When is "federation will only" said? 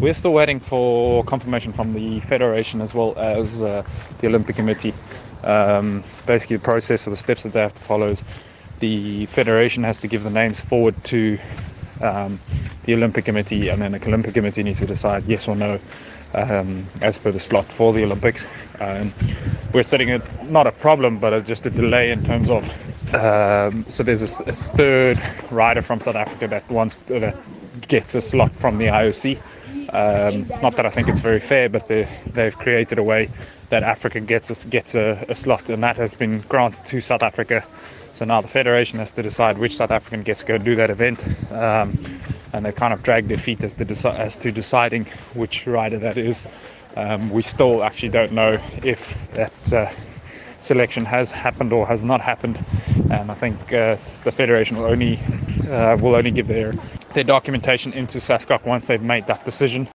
54.32-55.18